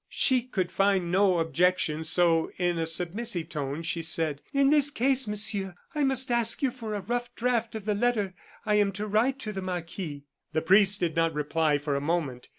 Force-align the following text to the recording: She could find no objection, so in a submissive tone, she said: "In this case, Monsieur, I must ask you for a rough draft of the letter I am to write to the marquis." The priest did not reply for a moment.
She 0.09 0.41
could 0.41 0.71
find 0.71 1.11
no 1.11 1.37
objection, 1.37 2.03
so 2.03 2.49
in 2.57 2.79
a 2.79 2.87
submissive 2.87 3.49
tone, 3.49 3.83
she 3.83 4.01
said: 4.01 4.41
"In 4.51 4.71
this 4.71 4.89
case, 4.89 5.27
Monsieur, 5.27 5.75
I 5.93 6.03
must 6.03 6.31
ask 6.31 6.63
you 6.63 6.71
for 6.71 6.95
a 6.95 7.01
rough 7.01 7.35
draft 7.35 7.75
of 7.75 7.85
the 7.85 7.93
letter 7.93 8.33
I 8.65 8.73
am 8.79 8.91
to 8.93 9.05
write 9.05 9.37
to 9.41 9.53
the 9.53 9.61
marquis." 9.61 10.23
The 10.53 10.63
priest 10.63 11.01
did 11.01 11.15
not 11.15 11.35
reply 11.35 11.77
for 11.77 11.95
a 11.95 12.01
moment. 12.01 12.49